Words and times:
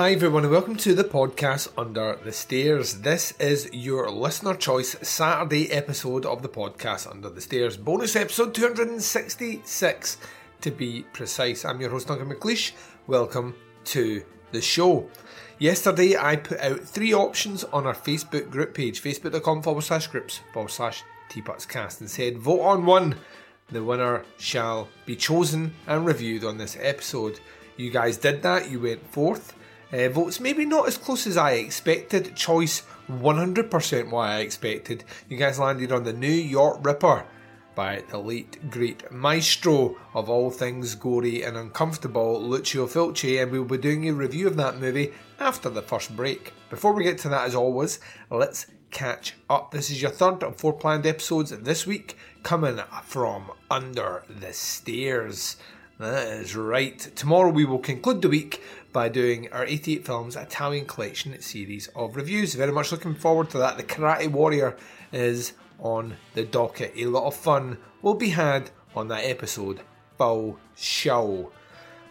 Hi 0.00 0.12
everyone 0.12 0.44
and 0.44 0.52
welcome 0.52 0.76
to 0.76 0.94
the 0.94 1.04
podcast 1.04 1.68
Under 1.76 2.18
the 2.24 2.32
Stairs. 2.32 3.00
This 3.00 3.32
is 3.32 3.68
your 3.70 4.10
listener 4.10 4.54
choice 4.54 4.96
Saturday 5.06 5.70
episode 5.70 6.24
of 6.24 6.40
the 6.40 6.48
podcast 6.48 7.06
Under 7.06 7.28
the 7.28 7.42
Stairs. 7.42 7.76
Bonus 7.76 8.16
episode 8.16 8.54
266 8.54 10.16
to 10.62 10.70
be 10.70 11.04
precise. 11.12 11.66
I'm 11.66 11.82
your 11.82 11.90
host 11.90 12.08
Duncan 12.08 12.30
McLeish. 12.30 12.72
Welcome 13.08 13.54
to 13.84 14.24
the 14.52 14.62
show. 14.62 15.06
Yesterday 15.58 16.16
I 16.16 16.36
put 16.36 16.60
out 16.60 16.80
three 16.80 17.12
options 17.12 17.64
on 17.64 17.86
our 17.86 17.94
Facebook 17.94 18.48
group 18.48 18.72
page, 18.72 19.02
facebook.com 19.02 19.60
forward 19.60 19.82
slash 19.82 20.06
groups 20.06 20.40
forward 20.54 20.70
slash 20.70 21.04
teapotscast 21.28 22.00
and 22.00 22.10
said 22.10 22.38
vote 22.38 22.62
on 22.62 22.86
one. 22.86 23.16
The 23.68 23.84
winner 23.84 24.24
shall 24.38 24.88
be 25.04 25.14
chosen 25.14 25.74
and 25.86 26.06
reviewed 26.06 26.42
on 26.42 26.56
this 26.56 26.78
episode. 26.80 27.38
You 27.76 27.90
guys 27.90 28.16
did 28.16 28.40
that, 28.40 28.70
you 28.70 28.80
went 28.80 29.06
fourth. 29.06 29.56
Uh, 29.92 30.08
votes 30.08 30.38
maybe 30.38 30.64
not 30.64 30.86
as 30.86 30.96
close 30.96 31.26
as 31.26 31.36
I 31.36 31.52
expected. 31.52 32.36
Choice 32.36 32.82
100% 33.10 34.10
what 34.10 34.28
I 34.28 34.40
expected. 34.40 35.04
You 35.28 35.36
guys 35.36 35.58
landed 35.58 35.90
on 35.90 36.04
the 36.04 36.12
New 36.12 36.28
York 36.28 36.78
Ripper 36.82 37.26
by 37.74 38.02
the 38.10 38.18
late 38.18 38.70
great 38.70 39.10
maestro 39.10 39.96
of 40.14 40.28
all 40.28 40.50
things 40.50 40.94
gory 40.94 41.42
and 41.42 41.56
uncomfortable, 41.56 42.40
Lucio 42.40 42.86
Fulci, 42.86 43.42
and 43.42 43.50
we'll 43.50 43.64
be 43.64 43.78
doing 43.78 44.08
a 44.08 44.12
review 44.12 44.46
of 44.46 44.56
that 44.56 44.78
movie 44.78 45.12
after 45.38 45.70
the 45.70 45.82
first 45.82 46.14
break. 46.16 46.52
Before 46.68 46.92
we 46.92 47.04
get 47.04 47.18
to 47.18 47.28
that, 47.30 47.46
as 47.46 47.54
always, 47.54 47.98
let's 48.30 48.66
catch 48.90 49.34
up. 49.48 49.70
This 49.70 49.90
is 49.90 50.02
your 50.02 50.10
third 50.10 50.42
of 50.42 50.56
four 50.56 50.72
planned 50.72 51.06
episodes 51.06 51.50
this 51.50 51.86
week, 51.86 52.16
coming 52.42 52.80
from 53.04 53.50
Under 53.70 54.24
the 54.28 54.52
Stairs. 54.52 55.56
That 55.98 56.28
is 56.28 56.56
right. 56.56 56.98
Tomorrow 57.14 57.50
we 57.50 57.66
will 57.66 57.78
conclude 57.78 58.22
the 58.22 58.30
week 58.30 58.62
by 58.92 59.08
doing 59.08 59.50
our 59.52 59.64
88 59.64 60.04
Films 60.04 60.36
Italian 60.36 60.86
Collection 60.86 61.40
series 61.40 61.88
of 61.88 62.16
reviews. 62.16 62.54
Very 62.54 62.72
much 62.72 62.92
looking 62.92 63.14
forward 63.14 63.50
to 63.50 63.58
that. 63.58 63.76
The 63.76 63.82
Karate 63.82 64.30
Warrior 64.30 64.76
is 65.12 65.52
on 65.78 66.16
the 66.34 66.44
docket. 66.44 66.92
A 66.96 67.06
lot 67.06 67.26
of 67.26 67.36
fun 67.36 67.78
will 68.02 68.14
be 68.14 68.30
had 68.30 68.70
on 68.94 69.08
that 69.08 69.24
episode. 69.24 69.80
Bow 70.18 70.58
show. 70.76 71.52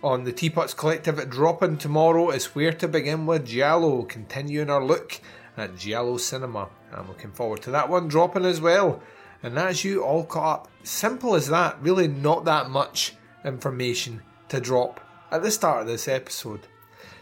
On 0.02 0.24
the 0.24 0.32
Teapots 0.32 0.74
Collective 0.74 1.30
dropping 1.30 1.78
tomorrow 1.78 2.30
is 2.30 2.56
Where 2.56 2.72
to 2.74 2.88
Begin 2.88 3.26
with 3.26 3.46
Giallo, 3.46 4.04
continuing 4.04 4.70
our 4.70 4.84
look 4.84 5.20
at 5.58 5.78
Giallo 5.78 6.18
cinema. 6.18 6.70
I'm 6.94 7.08
looking 7.08 7.32
forward 7.32 7.62
to 7.64 7.72
that 7.72 7.90
one 7.90 8.08
dropping 8.08 8.46
as 8.46 8.62
well. 8.62 9.02
And 9.44 9.58
that's 9.58 9.84
you 9.84 10.04
all 10.04 10.26
caught 10.26 10.62
up. 10.62 10.72
Simple 10.84 11.36
as 11.36 11.50
that, 11.50 11.82
really 11.82 12.08
not 12.08 12.46
that 12.46 12.70
much 12.70 13.14
information 13.44 14.22
to 14.50 14.60
drop 14.60 15.02
at 15.32 15.44
the 15.44 15.52
start 15.52 15.82
of 15.82 15.88
this 15.88 16.08
episode. 16.08 16.62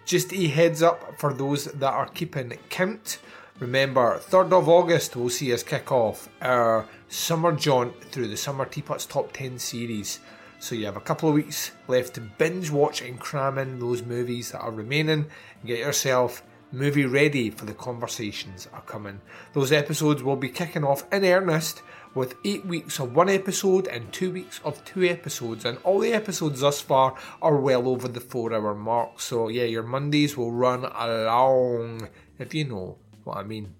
Just 0.05 0.33
a 0.33 0.47
heads 0.47 0.81
up 0.81 1.19
for 1.19 1.33
those 1.33 1.65
that 1.65 1.93
are 1.93 2.07
keeping 2.07 2.57
count. 2.69 3.19
Remember, 3.59 4.19
3rd 4.19 4.53
of 4.53 4.69
August 4.69 5.15
will 5.15 5.29
see 5.29 5.51
us 5.51 5.63
kick 5.63 5.91
off 5.91 6.29
our 6.41 6.87
summer 7.09 7.51
jaunt 7.51 8.03
through 8.05 8.27
the 8.27 8.37
Summer 8.37 8.65
Teapots 8.65 9.05
Top 9.05 9.33
10 9.33 9.59
series. 9.59 10.19
So 10.59 10.75
you 10.75 10.85
have 10.85 10.97
a 10.97 11.01
couple 11.01 11.29
of 11.29 11.35
weeks 11.35 11.71
left 11.87 12.13
to 12.15 12.21
binge 12.21 12.71
watch 12.71 13.01
and 13.01 13.19
cram 13.19 13.57
in 13.57 13.79
those 13.79 14.03
movies 14.03 14.51
that 14.51 14.59
are 14.59 14.71
remaining 14.71 15.25
and 15.61 15.65
get 15.65 15.79
yourself 15.79 16.43
movie 16.71 17.05
ready 17.05 17.49
for 17.49 17.65
the 17.65 17.73
conversations 17.73 18.67
are 18.73 18.81
coming. 18.81 19.21
Those 19.53 19.71
episodes 19.71 20.23
will 20.23 20.35
be 20.35 20.49
kicking 20.49 20.83
off 20.83 21.05
in 21.11 21.23
earnest 21.23 21.81
with 22.13 22.35
eight 22.43 22.65
weeks 22.65 22.99
of 22.99 23.15
one 23.15 23.29
episode 23.29 23.87
and 23.87 24.11
two 24.11 24.31
weeks 24.31 24.59
of 24.63 24.83
two 24.83 25.03
episodes, 25.03 25.65
and 25.65 25.77
all 25.83 25.99
the 25.99 26.13
episodes 26.13 26.61
thus 26.61 26.81
far 26.81 27.15
are 27.41 27.57
well 27.57 27.87
over 27.87 28.07
the 28.07 28.19
four 28.19 28.53
hour 28.53 28.73
mark. 28.73 29.21
So, 29.21 29.49
yeah, 29.49 29.63
your 29.63 29.83
Mondays 29.83 30.35
will 30.35 30.51
run 30.51 30.83
along, 30.83 32.09
if 32.39 32.53
you 32.53 32.65
know 32.65 32.97
what 33.23 33.37
I 33.37 33.43
mean. 33.43 33.75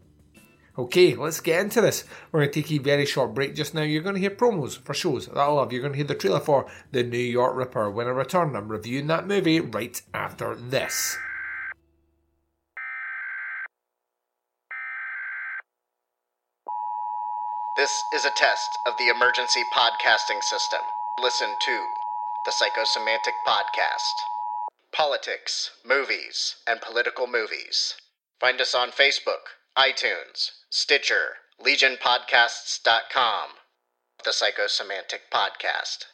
Okay, 0.77 1.15
let's 1.15 1.39
get 1.39 1.61
into 1.61 1.81
this. 1.81 2.03
We're 2.31 2.41
going 2.41 2.51
to 2.51 2.61
take 2.61 2.71
a 2.71 2.77
very 2.77 3.07
short 3.07 3.33
break 3.33 3.55
just 3.55 3.73
now. 3.73 3.81
You're 3.81 4.03
going 4.03 4.13
to 4.13 4.21
hear 4.21 4.29
promos 4.29 4.77
for 4.77 4.93
shows 4.93 5.25
that 5.25 5.37
I 5.37 5.47
love. 5.47 5.73
You're 5.73 5.81
going 5.81 5.93
to 5.93 5.97
hear 5.97 6.05
the 6.05 6.13
trailer 6.13 6.39
for 6.39 6.67
The 6.91 7.01
New 7.01 7.17
York 7.17 7.55
Ripper. 7.55 7.89
When 7.89 8.05
I 8.05 8.11
return, 8.11 8.55
I'm 8.55 8.67
reviewing 8.67 9.07
that 9.07 9.25
movie 9.25 9.59
right 9.59 9.99
after 10.13 10.53
this. 10.53 11.17
This 17.87 18.03
is 18.11 18.25
a 18.25 18.31
test 18.31 18.79
of 18.85 18.97
the 18.97 19.07
emergency 19.07 19.63
podcasting 19.73 20.43
system. 20.43 20.81
Listen 21.23 21.55
to 21.57 21.85
the 22.43 22.51
Psychosemantic 22.51 23.31
Podcast. 23.47 24.27
Politics, 24.91 25.71
movies, 25.85 26.57
and 26.67 26.81
political 26.81 27.27
movies. 27.27 27.95
Find 28.41 28.59
us 28.59 28.75
on 28.75 28.91
Facebook, 28.91 29.55
iTunes, 29.77 30.51
Stitcher, 30.69 31.37
LegionPodcasts.com. 31.65 33.51
The 34.25 34.31
Psychosemantic 34.31 35.31
Podcast. 35.33 36.07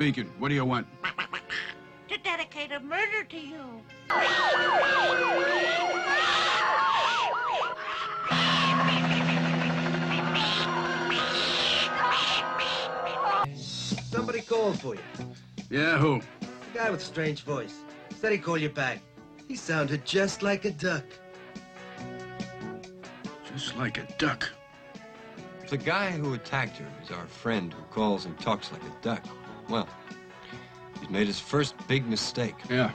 Speaking. 0.00 0.32
What 0.38 0.48
do 0.48 0.54
you 0.54 0.64
want? 0.64 0.86
To 2.08 2.16
dedicate 2.24 2.72
a 2.72 2.80
murder 2.80 3.22
to 3.22 3.36
you. 3.36 3.82
Somebody 14.10 14.40
called 14.40 14.80
for 14.80 14.94
you. 14.94 15.02
Yeah, 15.68 15.98
who? 15.98 16.14
A 16.14 16.22
guy 16.72 16.88
with 16.88 17.02
a 17.02 17.04
strange 17.04 17.42
voice. 17.42 17.80
Said 18.18 18.32
he'd 18.32 18.42
call 18.42 18.56
you 18.56 18.70
back. 18.70 19.00
He 19.48 19.54
sounded 19.54 20.06
just 20.06 20.42
like 20.42 20.64
a 20.64 20.70
duck. 20.70 21.04
Just 23.52 23.76
like 23.76 23.98
a 23.98 24.06
duck. 24.16 24.48
The 25.68 25.76
guy 25.76 26.10
who 26.10 26.32
attacked 26.32 26.78
her 26.78 26.88
is 27.04 27.10
our 27.10 27.26
friend 27.26 27.70
who 27.70 27.82
calls 27.92 28.24
and 28.24 28.40
talks 28.40 28.72
like 28.72 28.82
a 28.82 29.02
duck. 29.02 29.22
Well, 29.70 29.88
he's 30.98 31.08
made 31.10 31.28
his 31.28 31.38
first 31.38 31.74
big 31.86 32.06
mistake. 32.08 32.56
Yeah. 32.68 32.90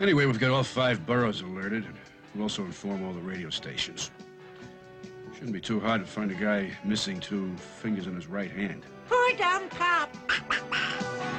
Anyway, 0.00 0.24
we've 0.26 0.38
got 0.38 0.52
all 0.52 0.62
five 0.62 1.04
boroughs 1.04 1.40
alerted, 1.40 1.84
and 1.84 1.94
we'll 2.34 2.44
also 2.44 2.64
inform 2.64 3.04
all 3.04 3.12
the 3.12 3.20
radio 3.20 3.50
stations. 3.50 4.12
Shouldn't 5.34 5.52
be 5.52 5.60
too 5.60 5.80
hard 5.80 6.00
to 6.00 6.06
find 6.06 6.30
a 6.30 6.34
guy 6.34 6.70
missing 6.84 7.18
two 7.18 7.54
fingers 7.56 8.06
in 8.06 8.14
his 8.14 8.26
right 8.26 8.50
hand. 8.50 8.84
Poor 9.08 9.32
dumb 9.36 9.68
cop. 9.68 10.14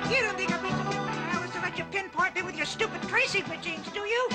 You 0.09 0.21
don't 0.21 0.37
think 0.37 0.51
I'd 0.53 0.61
be 0.61 0.69
so 0.69 0.75
hours 0.75 1.51
to 1.51 1.59
let 1.61 1.77
you 1.77 1.85
pinpoint 1.85 2.35
me 2.35 2.41
with 2.41 2.57
your 2.57 2.65
stupid 2.65 3.01
tracing 3.03 3.47
machines, 3.47 3.87
do 3.93 4.01
you? 4.01 4.27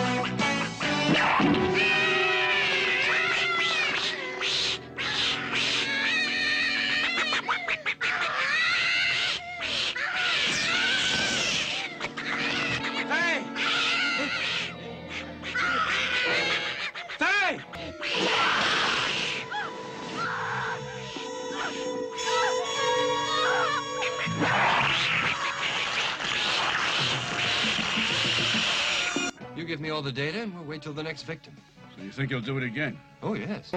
All 30.02 30.06
the 30.06 30.10
data 30.10 30.42
and 30.42 30.52
we'll 30.52 30.64
wait 30.64 30.82
till 30.82 30.92
the 30.92 31.02
next 31.02 31.22
victim. 31.22 31.54
So 31.96 32.02
you 32.02 32.10
think 32.10 32.30
he'll 32.30 32.40
do 32.40 32.58
it 32.58 32.64
again? 32.64 32.98
Oh, 33.22 33.34
yes. 33.34 33.72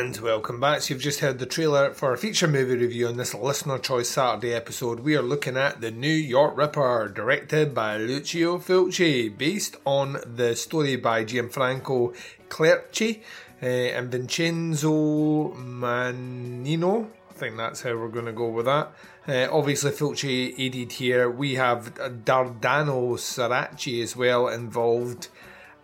And 0.00 0.16
welcome 0.16 0.60
back. 0.60 0.80
So 0.80 0.94
you've 0.94 1.02
just 1.02 1.20
heard 1.20 1.38
the 1.38 1.44
trailer 1.44 1.92
for 1.92 2.14
a 2.14 2.16
feature 2.16 2.48
movie 2.48 2.74
review 2.74 3.08
on 3.08 3.18
this 3.18 3.34
Listener 3.34 3.76
Choice 3.76 4.08
Saturday 4.08 4.54
episode. 4.54 5.00
We 5.00 5.14
are 5.14 5.20
looking 5.20 5.58
at 5.58 5.82
The 5.82 5.90
New 5.90 6.08
York 6.08 6.56
Ripper, 6.56 7.12
directed 7.14 7.74
by 7.74 7.98
Lucio 7.98 8.56
Fulci, 8.56 9.28
based 9.28 9.76
on 9.84 10.16
the 10.24 10.56
story 10.56 10.96
by 10.96 11.26
Gianfranco 11.26 12.16
Clerici 12.48 13.20
uh, 13.62 13.66
and 13.66 14.10
Vincenzo 14.10 15.50
Mannino. 15.50 17.10
I 17.28 17.32
think 17.34 17.58
that's 17.58 17.82
how 17.82 17.94
we're 17.94 18.08
going 18.08 18.24
to 18.24 18.32
go 18.32 18.48
with 18.48 18.64
that. 18.64 18.92
Uh, 19.28 19.48
obviously, 19.52 19.90
Fulci 19.90 20.54
aided 20.58 20.92
here. 20.92 21.28
We 21.30 21.56
have 21.56 21.92
Dardano 22.24 23.18
Sacchetti 23.18 24.02
as 24.02 24.16
well 24.16 24.48
involved 24.48 25.28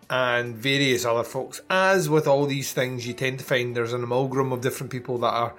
and 0.09 0.55
various 0.55 1.05
other 1.05 1.23
folks. 1.23 1.61
As 1.69 2.09
with 2.09 2.27
all 2.27 2.45
these 2.45 2.73
things, 2.73 3.05
you 3.05 3.13
tend 3.13 3.39
to 3.39 3.45
find 3.45 3.75
there's 3.75 3.93
an 3.93 4.03
amalgam 4.03 4.51
of 4.51 4.61
different 4.61 4.91
people 4.91 5.17
that 5.19 5.33
are 5.33 5.53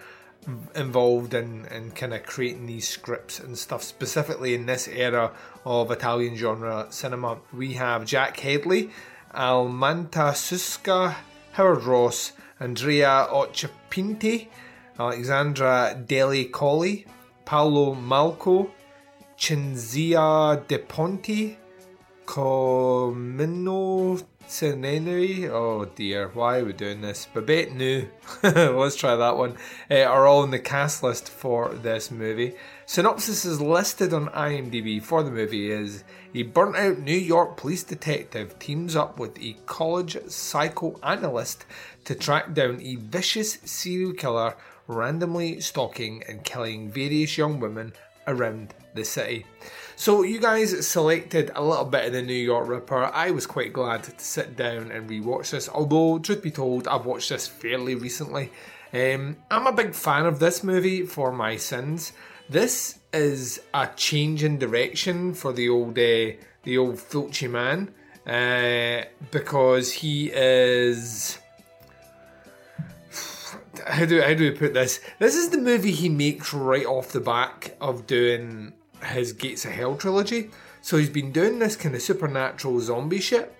involved 0.74 1.34
in, 1.34 1.66
in 1.66 1.90
kind 1.90 2.14
of 2.14 2.24
creating 2.24 2.66
these 2.66 2.88
scripts 2.88 3.38
and 3.38 3.58
stuff. 3.58 3.82
Specifically 3.82 4.54
in 4.54 4.66
this 4.66 4.88
era 4.88 5.32
of 5.64 5.90
Italian 5.90 6.36
genre 6.36 6.86
cinema, 6.90 7.38
we 7.52 7.74
have 7.74 8.06
Jack 8.06 8.38
Hedley, 8.40 8.90
Almanta 9.34 10.32
Suska, 10.32 11.16
Howard 11.52 11.84
Ross, 11.84 12.32
Andrea 12.60 13.26
Occhipinti, 13.30 14.48
Alexandra 14.98 15.94
Delli 16.06 16.50
Colli, 16.50 17.06
Paolo 17.44 17.94
Malco, 17.94 18.70
Cinzia 19.36 20.66
De 20.66 20.78
Ponti, 20.78 21.56
Comino 22.24 24.20
Senenui, 24.48 25.46
oh 25.50 25.84
dear, 25.84 26.28
why 26.28 26.60
are 26.60 26.64
we 26.64 26.72
doing 26.72 27.02
this? 27.02 27.28
Babette 27.34 27.74
New, 27.74 28.08
let's 28.42 28.96
try 28.96 29.14
that 29.14 29.36
one, 29.36 29.58
uh, 29.90 30.04
are 30.04 30.26
all 30.26 30.42
in 30.42 30.50
the 30.50 30.58
cast 30.58 31.02
list 31.02 31.28
for 31.28 31.74
this 31.74 32.10
movie. 32.10 32.54
Synopsis 32.86 33.44
is 33.44 33.60
listed 33.60 34.14
on 34.14 34.28
IMDb 34.28 35.02
for 35.02 35.22
the 35.22 35.30
movie 35.30 35.70
is 35.70 36.02
a 36.34 36.44
burnt 36.44 36.76
out 36.76 36.98
New 36.98 37.12
York 37.12 37.58
police 37.58 37.82
detective 37.82 38.58
teams 38.58 38.96
up 38.96 39.20
with 39.20 39.38
a 39.38 39.54
college 39.66 40.16
psychoanalyst 40.28 41.66
to 42.06 42.14
track 42.14 42.54
down 42.54 42.80
a 42.80 42.94
vicious 42.96 43.58
serial 43.66 44.14
killer 44.14 44.56
randomly 44.86 45.60
stalking 45.60 46.22
and 46.26 46.42
killing 46.42 46.90
various 46.90 47.36
young 47.36 47.60
women 47.60 47.92
around 48.26 48.72
the 48.94 49.04
city. 49.04 49.44
So 49.98 50.22
you 50.22 50.38
guys 50.38 50.86
selected 50.86 51.50
a 51.56 51.60
little 51.60 51.84
bit 51.84 52.06
of 52.06 52.12
the 52.12 52.22
New 52.22 52.32
York 52.32 52.68
Ripper. 52.68 53.06
I 53.06 53.32
was 53.32 53.46
quite 53.48 53.72
glad 53.72 54.04
to 54.04 54.12
sit 54.18 54.54
down 54.54 54.92
and 54.92 55.10
rewatch 55.10 55.50
this. 55.50 55.68
Although, 55.68 56.20
truth 56.20 56.40
be 56.40 56.52
told, 56.52 56.86
I've 56.86 57.04
watched 57.04 57.30
this 57.30 57.48
fairly 57.48 57.96
recently. 57.96 58.52
Um, 58.92 59.38
I'm 59.50 59.66
a 59.66 59.72
big 59.72 59.96
fan 59.96 60.24
of 60.24 60.38
this 60.38 60.62
movie 60.62 61.04
for 61.04 61.32
my 61.32 61.56
sins. 61.56 62.12
This 62.48 63.00
is 63.12 63.60
a 63.74 63.90
change 63.96 64.44
in 64.44 64.56
direction 64.56 65.34
for 65.34 65.52
the 65.52 65.68
old 65.68 65.98
uh, 65.98 66.38
the 66.62 66.78
old 66.78 66.98
Fulci 66.98 67.50
man 67.50 67.92
uh, 68.24 69.04
because 69.32 69.90
he 69.90 70.30
is 70.32 71.40
how 73.84 74.04
do 74.04 74.22
how 74.22 74.32
do 74.32 74.44
we 74.44 74.56
put 74.56 74.74
this? 74.74 75.00
This 75.18 75.34
is 75.34 75.48
the 75.48 75.58
movie 75.58 75.90
he 75.90 76.08
makes 76.08 76.54
right 76.54 76.86
off 76.86 77.08
the 77.08 77.20
back 77.20 77.76
of 77.80 78.06
doing 78.06 78.74
his 79.04 79.32
Gates 79.32 79.64
of 79.64 79.72
Hell 79.72 79.96
trilogy. 79.96 80.50
So 80.80 80.96
he's 80.96 81.10
been 81.10 81.32
doing 81.32 81.58
this 81.58 81.76
kind 81.76 81.94
of 81.94 82.02
supernatural 82.02 82.80
zombie 82.80 83.20
shit, 83.20 83.54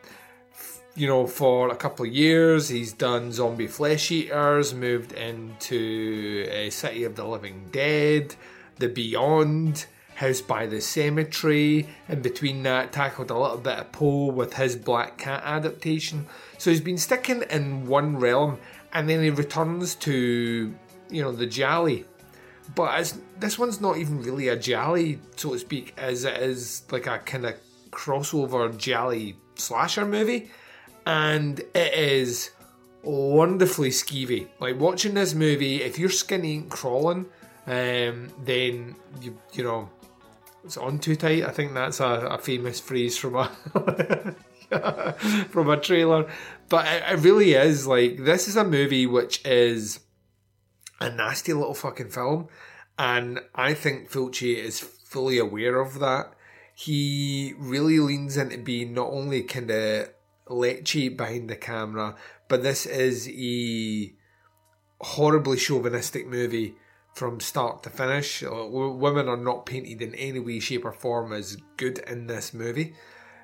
you 0.94 1.06
know, 1.06 1.26
for 1.26 1.68
a 1.70 1.76
couple 1.76 2.06
of 2.06 2.12
years. 2.12 2.68
He's 2.68 2.92
done 2.92 3.32
Zombie 3.32 3.66
Flesh 3.66 4.10
Eaters, 4.10 4.72
moved 4.74 5.12
into 5.12 6.46
a 6.50 6.70
City 6.70 7.04
of 7.04 7.16
the 7.16 7.24
Living 7.24 7.68
Dead, 7.72 8.34
The 8.78 8.88
Beyond, 8.88 9.86
House 10.18 10.40
by 10.40 10.66
the 10.66 10.80
Cemetery. 10.80 11.86
and 12.08 12.22
between 12.22 12.64
that, 12.64 12.92
tackled 12.92 13.30
a 13.30 13.38
little 13.38 13.58
bit 13.58 13.78
of 13.78 13.92
Poe 13.92 14.26
with 14.26 14.54
his 14.54 14.74
Black 14.74 15.16
Cat 15.16 15.42
adaptation. 15.44 16.26
So 16.58 16.70
he's 16.70 16.80
been 16.80 16.98
sticking 16.98 17.42
in 17.50 17.86
one 17.86 18.16
realm, 18.16 18.58
and 18.92 19.08
then 19.08 19.22
he 19.22 19.30
returns 19.30 19.94
to, 19.96 20.74
you 21.08 21.22
know, 21.22 21.30
the 21.30 21.46
Giallo 21.46 22.02
but 22.74 23.14
this 23.38 23.58
one's 23.58 23.80
not 23.80 23.96
even 23.98 24.22
really 24.22 24.48
a 24.48 24.56
giallo, 24.56 25.16
so 25.36 25.52
to 25.52 25.58
speak, 25.58 25.94
as 25.96 26.24
it 26.24 26.36
is 26.38 26.82
like 26.90 27.06
a 27.06 27.18
kind 27.18 27.46
of 27.46 27.54
crossover 27.90 28.76
giallo 28.76 29.32
slasher 29.54 30.06
movie, 30.06 30.50
and 31.06 31.60
it 31.74 31.94
is 31.94 32.50
wonderfully 33.02 33.90
skeevy. 33.90 34.48
Like 34.60 34.78
watching 34.78 35.14
this 35.14 35.34
movie, 35.34 35.82
if 35.82 35.98
your 35.98 36.10
skin 36.10 36.44
ain't 36.44 36.68
crawling, 36.68 37.26
um, 37.66 38.28
then 38.44 38.94
you 39.20 39.38
you 39.52 39.64
know 39.64 39.88
it's 40.64 40.76
on 40.76 40.98
too 40.98 41.16
tight. 41.16 41.44
I 41.44 41.50
think 41.50 41.74
that's 41.74 42.00
a, 42.00 42.28
a 42.30 42.38
famous 42.38 42.80
phrase 42.80 43.16
from 43.16 43.36
a 43.36 43.48
from 45.50 45.70
a 45.70 45.76
trailer, 45.78 46.30
but 46.68 46.86
it, 46.86 47.02
it 47.10 47.18
really 47.20 47.54
is 47.54 47.86
like 47.86 48.18
this 48.18 48.48
is 48.48 48.56
a 48.56 48.64
movie 48.64 49.06
which 49.06 49.44
is 49.46 50.00
a 51.00 51.10
nasty 51.10 51.52
little 51.52 51.74
fucking 51.74 52.10
film. 52.10 52.48
And 52.98 53.40
I 53.54 53.74
think 53.74 54.10
Fulci 54.10 54.56
is 54.56 54.80
fully 54.80 55.38
aware 55.38 55.80
of 55.80 56.00
that. 56.00 56.32
He 56.74 57.54
really 57.58 57.98
leans 57.98 58.36
into 58.36 58.58
being 58.58 58.94
not 58.94 59.08
only 59.08 59.42
kind 59.42 59.70
of 59.70 60.10
lechy 60.46 61.16
behind 61.16 61.50
the 61.50 61.56
camera, 61.56 62.16
but 62.48 62.62
this 62.62 62.86
is 62.86 63.28
a 63.28 64.12
horribly 65.00 65.56
chauvinistic 65.56 66.26
movie 66.26 66.76
from 67.14 67.40
start 67.40 67.82
to 67.82 67.90
finish. 67.90 68.42
Uh, 68.42 68.66
women 68.66 69.28
are 69.28 69.36
not 69.36 69.66
painted 69.66 70.00
in 70.02 70.14
any 70.14 70.38
way, 70.38 70.60
shape, 70.60 70.84
or 70.84 70.92
form 70.92 71.32
as 71.32 71.56
good 71.76 71.98
in 72.06 72.26
this 72.26 72.54
movie. 72.54 72.94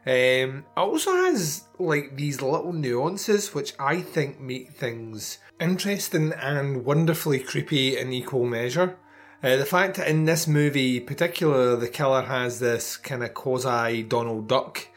Um, 0.06 0.12
it 0.12 0.64
also 0.76 1.12
has 1.12 1.64
like 1.78 2.16
these 2.16 2.42
little 2.42 2.74
nuances 2.74 3.54
which 3.54 3.72
I 3.78 4.02
think 4.02 4.38
make 4.38 4.72
things 4.72 5.38
interesting 5.58 6.32
and 6.32 6.84
wonderfully 6.84 7.40
creepy 7.40 7.96
in 7.96 8.12
equal 8.12 8.44
measure. 8.44 8.98
Uh, 9.42 9.56
the 9.56 9.64
fact 9.66 9.96
that 9.96 10.08
in 10.08 10.24
this 10.24 10.46
movie, 10.46 11.00
particularly, 11.00 11.78
the 11.80 11.88
killer 11.88 12.22
has 12.22 12.60
this 12.60 12.96
kind 12.96 13.22
of 13.22 13.34
quasi 13.34 14.02
Donald 14.02 14.48
Duck 14.48 14.88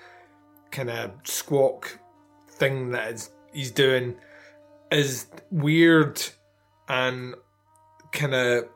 kind 0.71 0.89
of 0.89 1.11
squawk 1.23 1.99
thing 2.49 2.91
that 2.91 3.27
he's 3.53 3.71
doing 3.71 4.15
is 4.91 5.27
weird 5.51 6.21
and 6.87 7.35
kind 8.11 8.33
of 8.33 8.69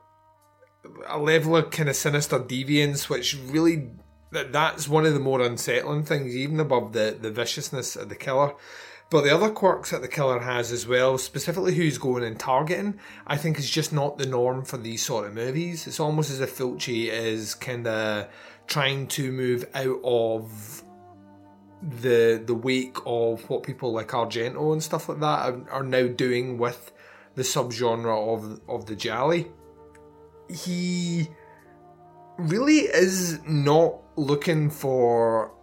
a 1.08 1.18
level 1.18 1.56
of 1.56 1.72
kind 1.72 1.90
of 1.90 1.96
sinister 1.96 2.40
deviance, 2.40 3.10
which 3.10 3.38
really 3.46 3.90
that 4.32 4.52
that's 4.52 4.88
one 4.88 5.06
of 5.06 5.14
the 5.14 5.20
more 5.20 5.42
unsettling 5.42 6.04
things, 6.04 6.36
even 6.36 6.60
above 6.60 6.94
the 6.94 7.18
the 7.20 7.32
viciousness 7.32 7.96
of 7.96 8.10
the 8.10 8.16
killer. 8.16 8.54
But 9.10 9.26
the 9.26 9.36
other 9.36 9.50
quirks 9.50 9.92
that 9.92 10.02
the 10.02 10.08
killer 10.08 10.40
has 10.40 10.72
as 10.72 10.88
well, 10.88 11.18
specifically 11.18 11.76
who's 11.76 11.98
going 11.98 12.24
and 12.24 12.40
targeting, 12.40 12.98
I 13.28 13.36
think 13.36 13.60
is 13.60 13.70
just 13.70 13.92
not 13.92 14.18
the 14.18 14.26
norm 14.26 14.64
for 14.64 14.78
these 14.78 15.06
sort 15.06 15.28
of 15.28 15.34
movies. 15.34 15.86
It's 15.86 16.00
almost 16.00 16.32
as 16.32 16.40
if 16.40 16.58
Fulci 16.58 17.10
is 17.10 17.54
kind 17.54 17.88
of 17.88 18.30
trying 18.68 19.08
to 19.08 19.34
move 19.34 19.66
out 19.74 20.00
of 20.06 20.84
the 21.82 22.42
the 22.46 22.56
wake 22.56 22.98
of 23.06 23.50
what 23.50 23.64
people 23.64 23.92
like 23.92 24.10
Argento 24.10 24.72
and 24.72 24.82
stuff 24.82 25.10
like 25.10 25.20
that 25.20 25.50
are, 25.50 25.70
are 25.72 25.84
now 25.84 26.08
doing 26.08 26.58
with 26.58 26.94
the 27.36 27.42
subgenre 27.42 28.34
of 28.34 28.62
of 28.70 28.86
the 28.86 28.96
Giallo. 28.96 29.44
He 30.50 31.28
really 32.38 32.80
is 32.80 33.40
not 33.46 33.96
looking 34.16 34.70
for 34.70 35.54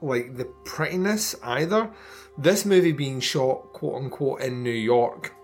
like 0.00 0.36
the 0.36 0.44
prettiness 0.64 1.34
either. 1.42 1.90
This 2.36 2.64
movie 2.64 2.92
being 2.92 3.20
shot 3.20 3.72
quote 3.72 4.02
unquote 4.02 4.40
in 4.40 4.62
New 4.62 4.70
York 4.70 5.34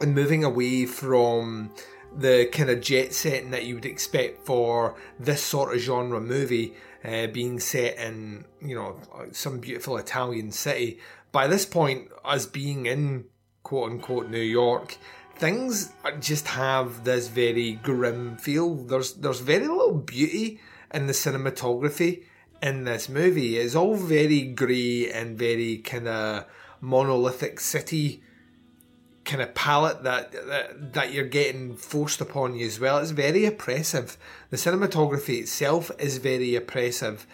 and 0.00 0.14
moving 0.14 0.44
away 0.44 0.86
from 0.86 1.72
the 2.16 2.48
kind 2.52 2.70
of 2.70 2.80
jet 2.80 3.12
setting 3.12 3.50
that 3.50 3.64
you 3.64 3.74
would 3.74 3.86
expect 3.86 4.46
for 4.46 4.94
this 5.18 5.42
sort 5.42 5.74
of 5.74 5.80
genre 5.80 6.20
movie 6.20 6.74
uh, 7.04 7.26
being 7.26 7.58
set 7.58 7.98
in 7.98 8.44
you 8.62 8.74
know 8.74 8.96
some 9.32 9.58
beautiful 9.58 9.96
Italian 9.96 10.52
city 10.52 11.00
by 11.34 11.48
this 11.48 11.66
point, 11.66 12.10
us 12.24 12.46
being 12.46 12.86
in 12.86 13.24
quote 13.64 13.90
unquote 13.90 14.30
New 14.30 14.38
York, 14.38 14.96
things 15.36 15.92
just 16.20 16.48
have 16.48 17.04
this 17.04 17.28
very 17.28 17.72
grim 17.72 18.36
feel. 18.36 18.74
There's 18.74 19.14
there's 19.14 19.40
very 19.40 19.68
little 19.68 19.94
beauty 19.94 20.60
in 20.92 21.06
the 21.06 21.12
cinematography 21.12 22.24
in 22.62 22.84
this 22.84 23.08
movie. 23.08 23.56
It's 23.58 23.74
all 23.74 23.96
very 23.96 24.42
grey 24.42 25.10
and 25.10 25.38
very 25.38 25.78
kind 25.78 26.08
of 26.08 26.46
monolithic 26.80 27.60
city 27.60 28.22
kind 29.24 29.40
of 29.40 29.54
palette 29.54 30.02
that, 30.02 30.32
that 30.32 30.92
that 30.92 31.12
you're 31.12 31.24
getting 31.24 31.76
forced 31.76 32.20
upon 32.20 32.54
you 32.54 32.66
as 32.66 32.78
well. 32.78 32.98
It's 32.98 33.10
very 33.10 33.46
oppressive. 33.46 34.18
The 34.50 34.56
cinematography 34.56 35.40
itself 35.40 35.90
is 35.98 36.18
very 36.18 36.54
oppressive, 36.54 37.26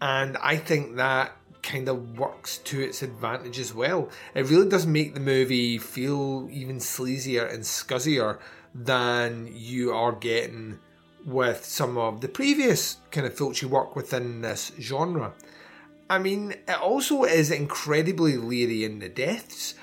and 0.00 0.36
I 0.38 0.56
think 0.56 0.96
that 0.96 1.32
kind 1.68 1.88
of 1.88 2.18
works 2.18 2.58
to 2.58 2.80
its 2.80 3.02
advantage 3.02 3.58
as 3.58 3.74
well. 3.74 4.08
It 4.34 4.48
really 4.48 4.68
does 4.68 4.86
make 4.86 5.12
the 5.12 5.20
movie 5.20 5.76
feel 5.76 6.48
even 6.50 6.78
sleazier 6.78 7.52
and 7.52 7.62
scuzzier 7.62 8.38
than 8.74 9.50
you 9.52 9.92
are 9.92 10.12
getting 10.12 10.78
with 11.26 11.64
some 11.64 11.98
of 11.98 12.22
the 12.22 12.28
previous 12.28 12.96
kind 13.10 13.26
of 13.26 13.34
Fulci 13.34 13.64
work 13.64 13.94
within 13.94 14.40
this 14.40 14.72
genre. 14.80 15.34
I 16.08 16.18
mean, 16.18 16.52
it 16.66 16.80
also 16.80 17.24
is 17.24 17.50
incredibly 17.50 18.38
leery 18.38 18.84
in 18.84 18.98
the 19.00 19.10
deaths. 19.10 19.74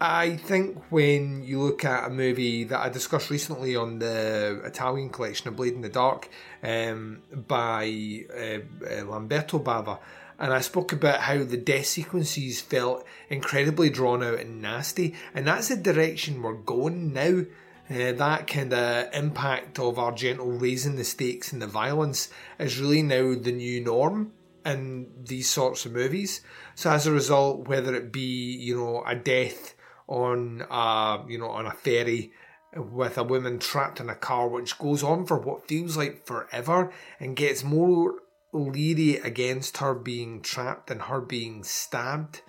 I 0.00 0.36
think 0.36 0.82
when 0.90 1.42
you 1.42 1.60
look 1.60 1.84
at 1.84 2.06
a 2.06 2.10
movie 2.10 2.64
that 2.64 2.80
I 2.80 2.88
discussed 2.88 3.30
recently 3.30 3.76
on 3.76 3.98
the 3.98 4.62
Italian 4.64 5.10
collection 5.10 5.48
of 5.48 5.56
Blade 5.56 5.74
in 5.74 5.82
the 5.82 5.88
Dark 5.88 6.28
um, 6.62 7.22
by 7.46 8.24
uh, 8.30 8.86
uh, 8.86 9.04
Lamberto 9.04 9.58
Bava, 9.62 9.98
and 10.38 10.52
I 10.52 10.60
spoke 10.60 10.92
about 10.92 11.20
how 11.20 11.44
the 11.44 11.56
death 11.56 11.86
sequences 11.86 12.60
felt 12.60 13.06
incredibly 13.28 13.90
drawn 13.90 14.22
out 14.22 14.40
and 14.40 14.60
nasty, 14.60 15.14
and 15.34 15.46
that's 15.46 15.68
the 15.68 15.76
direction 15.76 16.42
we're 16.42 16.54
going 16.54 17.12
now. 17.12 17.42
Uh, 17.88 18.10
that 18.12 18.48
kind 18.48 18.72
of 18.72 19.14
impact 19.14 19.78
of 19.78 19.94
Argento 19.94 20.60
raising 20.60 20.96
the 20.96 21.04
stakes 21.04 21.52
and 21.52 21.62
the 21.62 21.68
violence 21.68 22.28
is 22.58 22.80
really 22.80 23.00
now 23.00 23.32
the 23.34 23.52
new 23.52 23.80
norm 23.80 24.32
in 24.64 25.06
these 25.24 25.48
sorts 25.48 25.86
of 25.86 25.92
movies. 25.92 26.40
So 26.74 26.90
as 26.90 27.06
a 27.06 27.12
result, 27.12 27.68
whether 27.68 27.94
it 27.94 28.12
be 28.12 28.56
you 28.56 28.76
know 28.76 29.04
a 29.06 29.14
death 29.14 29.74
on 30.08 30.66
a 30.68 31.24
you 31.28 31.38
know 31.38 31.48
on 31.48 31.66
a 31.66 31.70
ferry 31.70 32.32
with 32.74 33.16
a 33.16 33.22
woman 33.22 33.58
trapped 33.58 34.00
in 34.00 34.10
a 34.10 34.14
car, 34.14 34.48
which 34.48 34.78
goes 34.78 35.02
on 35.02 35.24
for 35.24 35.38
what 35.38 35.68
feels 35.68 35.96
like 35.96 36.26
forever 36.26 36.92
and 37.20 37.36
gets 37.36 37.62
more 37.64 38.16
leery 38.56 39.16
against 39.16 39.78
her 39.78 39.94
being 39.94 40.40
trapped 40.40 40.90
and 40.90 41.02
her 41.02 41.20
being 41.20 41.64
stabbed. 41.64 42.42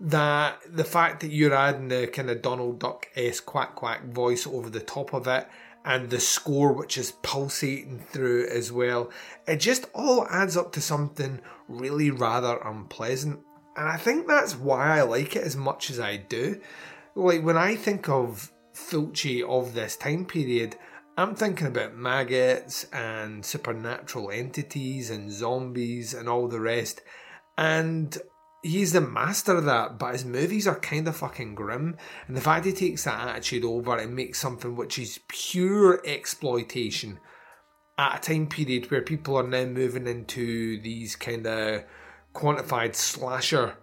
That 0.00 0.60
the 0.68 0.84
fact 0.84 1.20
that 1.20 1.32
you're 1.32 1.54
adding 1.54 1.88
the 1.88 2.06
kind 2.06 2.30
of 2.30 2.42
Donald 2.42 2.78
Duck 2.78 3.08
esque 3.16 3.44
quack 3.44 3.74
quack 3.74 4.04
voice 4.04 4.46
over 4.46 4.70
the 4.70 4.80
top 4.80 5.12
of 5.12 5.26
it 5.26 5.48
and 5.84 6.08
the 6.08 6.20
score 6.20 6.72
which 6.72 6.96
is 6.96 7.12
pulsating 7.22 7.98
through 7.98 8.46
as 8.46 8.70
well, 8.70 9.10
it 9.46 9.56
just 9.56 9.86
all 9.94 10.26
adds 10.28 10.56
up 10.56 10.70
to 10.72 10.80
something 10.80 11.40
really 11.66 12.10
rather 12.10 12.58
unpleasant. 12.58 13.40
And 13.76 13.88
I 13.88 13.96
think 13.96 14.26
that's 14.26 14.54
why 14.56 14.98
I 14.98 15.02
like 15.02 15.34
it 15.34 15.44
as 15.44 15.56
much 15.56 15.90
as 15.90 15.98
I 15.98 16.16
do. 16.16 16.60
Like 17.14 17.42
when 17.42 17.56
I 17.56 17.74
think 17.74 18.08
of 18.08 18.52
Fulci 18.74 19.42
of 19.42 19.74
this 19.74 19.96
time 19.96 20.24
period, 20.24 20.76
I'm 21.18 21.34
thinking 21.34 21.66
about 21.66 21.96
maggots 21.96 22.84
and 22.92 23.44
supernatural 23.44 24.30
entities 24.30 25.10
and 25.10 25.32
zombies 25.32 26.14
and 26.14 26.28
all 26.28 26.46
the 26.46 26.60
rest. 26.60 27.00
And 27.56 28.16
he's 28.62 28.92
the 28.92 29.00
master 29.00 29.56
of 29.56 29.64
that, 29.64 29.98
but 29.98 30.12
his 30.12 30.24
movies 30.24 30.68
are 30.68 30.78
kind 30.78 31.08
of 31.08 31.16
fucking 31.16 31.56
grim. 31.56 31.96
And 32.28 32.36
the 32.36 32.40
fact 32.40 32.66
he 32.66 32.72
takes 32.72 33.02
that 33.02 33.30
attitude 33.30 33.64
over 33.64 33.96
and 33.96 34.14
makes 34.14 34.38
something 34.38 34.76
which 34.76 34.96
is 34.96 35.18
pure 35.26 36.00
exploitation 36.06 37.18
at 37.98 38.18
a 38.18 38.34
time 38.34 38.46
period 38.46 38.88
where 38.88 39.02
people 39.02 39.36
are 39.36 39.42
now 39.42 39.64
moving 39.64 40.06
into 40.06 40.80
these 40.82 41.16
kind 41.16 41.48
of 41.48 41.82
quantified 42.32 42.94
slasher 42.94 43.76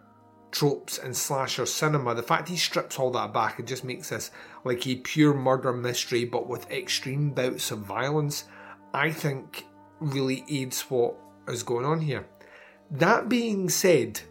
tropes 0.55 0.97
and 0.97 1.15
slasher 1.15 1.65
cinema, 1.65 2.15
the 2.15 2.23
fact 2.23 2.47
he 2.47 2.55
strips 2.55 2.97
all 2.97 3.11
that 3.11 3.33
back 3.33 3.59
and 3.59 3.67
just 3.67 3.83
makes 3.83 4.09
this 4.09 4.31
like 4.63 4.87
a 4.87 4.95
pure 4.95 5.33
murder 5.33 5.73
mystery 5.73 6.23
but 6.23 6.47
with 6.47 6.71
extreme 6.71 7.31
bouts 7.31 7.71
of 7.71 7.79
violence, 7.79 8.45
I 8.93 9.11
think 9.11 9.65
really 9.99 10.45
aids 10.49 10.81
what 10.83 11.15
is 11.49 11.63
going 11.63 11.85
on 11.85 11.99
here. 11.99 12.25
That 12.89 13.27
being 13.27 13.69
said, 13.69 14.21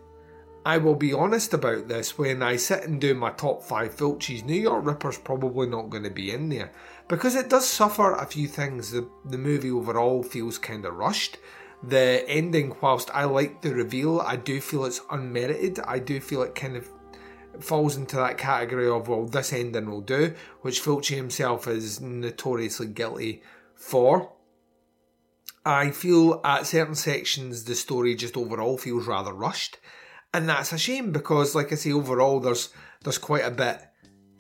I 0.65 0.79
will 0.79 0.95
be 0.95 1.13
honest 1.13 1.53
about 1.53 1.89
this 1.89 2.17
when 2.17 2.43
I 2.43 2.57
sit 2.57 2.85
and 2.85 2.99
do 2.99 3.13
my 3.13 3.31
top 3.33 3.63
five 3.63 3.95
Fulcis. 3.95 4.45
New 4.45 4.55
York 4.55 4.87
Ripper's 4.87 5.19
probably 5.19 5.67
not 5.67 5.91
going 5.91 6.05
to 6.05 6.11
be 6.11 6.31
in 6.31 6.49
there 6.49 6.73
because 7.07 7.35
it 7.35 7.51
does 7.51 7.69
suffer 7.69 8.13
a 8.13 8.25
few 8.25 8.49
things. 8.49 8.93
The, 8.93 9.07
the 9.27 9.37
movie 9.37 9.71
overall 9.71 10.23
feels 10.23 10.57
kind 10.57 10.87
of 10.87 10.95
rushed 10.95 11.37
the 11.89 12.25
ending, 12.29 12.75
whilst 12.81 13.11
I 13.13 13.25
like 13.25 13.63
the 13.63 13.75
reveal, 13.75 14.21
I 14.21 14.37
do 14.37 14.61
feel 14.61 14.85
it's 14.85 15.01
unmerited. 15.11 15.81
I 15.81 15.99
do 15.99 16.21
feel 16.21 16.43
it 16.43 16.55
kind 16.55 16.77
of 16.77 16.89
falls 17.61 17.97
into 17.97 18.17
that 18.17 18.39
category 18.39 18.89
of, 18.89 19.09
well, 19.09 19.27
this 19.27 19.53
ending 19.53 19.89
will 19.91 20.01
do, 20.01 20.35
which 20.63 20.83
Fulci 20.83 21.17
himself 21.17 21.69
is 21.69 22.01
notoriously 22.01 22.89
guilty 22.89 23.43
for. 23.75 24.33
I 25.65 25.91
feel 25.91 26.41
at 26.45 26.67
certain 26.67 26.95
sections 26.95 27.65
the 27.65 27.75
story 27.75 28.15
just 28.15 28.37
overall 28.37 28.77
feels 28.77 29.07
rather 29.07 29.33
rushed. 29.33 29.79
And 30.33 30.49
that's 30.49 30.73
a 30.73 30.79
shame 30.79 31.13
because, 31.13 31.55
like 31.55 31.73
I 31.73 31.77
say, 31.77 31.93
overall 31.93 32.41
there's 32.41 32.71
there's 33.03 33.19
quite 33.19 33.45
a 33.45 33.51
bit 33.51 33.81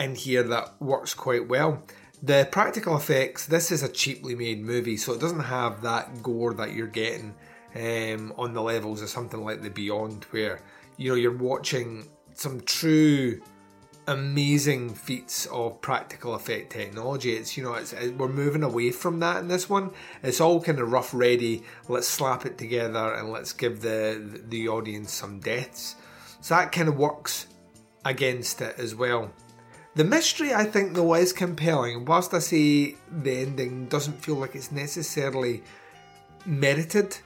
in 0.00 0.16
here 0.16 0.42
that 0.42 0.80
works 0.80 1.14
quite 1.14 1.48
well. 1.48 1.84
The 2.24 2.48
practical 2.50 2.96
effects, 2.96 3.44
this 3.44 3.70
is 3.70 3.82
a 3.82 3.88
cheaply 3.88 4.34
made 4.34 4.64
movie, 4.64 4.96
so 4.96 5.12
it 5.12 5.20
doesn't 5.20 5.40
have 5.40 5.82
that 5.82 6.22
gore 6.22 6.54
that 6.54 6.72
you're 6.72 6.86
getting 6.86 7.34
um, 7.74 8.32
on 8.38 8.54
the 8.54 8.62
levels 8.62 9.02
of 9.02 9.10
something 9.10 9.44
like 9.44 9.60
The 9.60 9.68
Beyond, 9.68 10.24
where 10.30 10.62
you 10.96 11.10
know 11.10 11.16
you're 11.16 11.36
watching 11.36 12.08
some 12.32 12.62
true 12.62 13.42
amazing 14.06 14.94
feats 14.94 15.44
of 15.46 15.82
practical 15.82 16.34
effect 16.34 16.72
technology. 16.72 17.34
It's 17.34 17.58
you 17.58 17.62
know 17.62 17.74
it's 17.74 17.92
it, 17.92 18.16
we're 18.16 18.28
moving 18.28 18.62
away 18.62 18.90
from 18.90 19.20
that 19.20 19.36
in 19.40 19.48
this 19.48 19.68
one. 19.68 19.90
It's 20.22 20.40
all 20.40 20.62
kind 20.62 20.78
of 20.78 20.90
rough, 20.90 21.12
ready. 21.12 21.62
Let's 21.90 22.08
slap 22.08 22.46
it 22.46 22.56
together 22.56 23.12
and 23.12 23.32
let's 23.32 23.52
give 23.52 23.82
the 23.82 24.40
the 24.48 24.68
audience 24.68 25.12
some 25.12 25.40
deaths. 25.40 25.96
So 26.40 26.54
that 26.54 26.72
kind 26.72 26.88
of 26.88 26.96
works 26.96 27.48
against 28.02 28.62
it 28.62 28.76
as 28.78 28.94
well. 28.94 29.30
The 29.96 30.04
mystery, 30.04 30.52
I 30.52 30.64
think, 30.64 30.94
though, 30.94 31.14
is 31.14 31.32
compelling. 31.32 32.04
Whilst 32.04 32.34
I 32.34 32.40
say 32.40 32.96
the 33.10 33.38
ending 33.42 33.86
doesn't 33.86 34.24
feel 34.24 34.34
like 34.34 34.56
it's 34.56 34.72
necessarily 34.72 35.62
merited, 36.44 37.18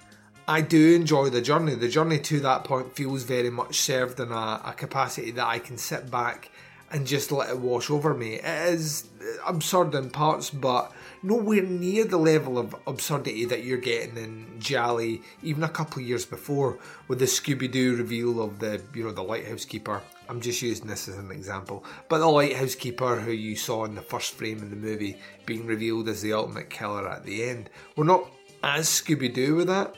I 0.47 0.61
do 0.61 0.95
enjoy 0.95 1.31
the 1.31 1.41
journey. 1.41 1.75
The 1.75 1.89
journey 1.89 2.19
to 2.19 2.41
that 2.41 2.65
point 2.65 2.95
feels 2.95 3.23
very 3.23 3.49
much 3.49 3.81
served 3.81 4.21
in 4.21 4.33
a, 4.33 4.61
a 4.67 4.75
capacity 4.77 5.31
that 5.33 5.47
I 5.47 5.59
can 5.59 5.79
sit 5.79 6.11
back 6.11 6.51
and 6.91 7.07
just 7.07 7.33
let 7.33 7.49
it 7.49 7.59
wash 7.59 7.91
over 7.91 8.13
me. 8.13 8.35
It 8.35 8.73
is 8.75 9.09
absurd 9.47 9.95
in 9.95 10.11
parts, 10.11 10.51
but 10.51 10.93
nowhere 11.23 11.63
near 11.63 12.05
the 12.05 12.17
level 12.17 12.59
of 12.59 12.75
absurdity 12.87 13.45
that 13.47 13.65
you're 13.65 13.79
getting 13.79 14.17
in 14.17 14.61
Giallo, 14.61 15.19
even 15.43 15.63
a 15.63 15.69
couple 15.69 16.03
of 16.03 16.09
years 16.09 16.25
before, 16.25 16.79
with 17.07 17.19
the 17.19 17.25
Scooby 17.25 17.71
Doo 17.71 17.97
reveal 17.97 18.43
of 18.43 18.59
the 18.59 18.81
you 18.95 19.05
know 19.05 19.13
the 19.13 19.23
lighthouse 19.23 19.65
keeper. 19.65 20.03
I'm 20.29 20.41
just 20.41 20.61
using 20.61 20.87
this 20.87 21.09
as 21.09 21.17
an 21.17 21.31
example, 21.31 21.85
but 22.09 22.19
the 22.19 22.27
lighthouse 22.27 22.75
keeper 22.75 23.19
who 23.19 23.33
you 23.33 23.57
saw 23.57 23.85
in 23.85 23.95
the 23.95 24.03
first 24.03 24.35
frame 24.35 24.59
of 24.59 24.71
the 24.71 24.77
movie 24.77 25.19
being 25.47 25.67
revealed 25.67 26.09
as 26.09 26.21
the 26.21 26.35
ultimate 26.35 26.71
killer 26.71 27.09
at 27.09 27.25
the 27.25 27.45
end. 27.45 27.71
We're 27.97 28.05
not 28.05 28.29
as 28.63 28.89
Scooby 28.89 29.33
Doo 29.33 29.57
with 29.57 29.69
that. 29.69 29.95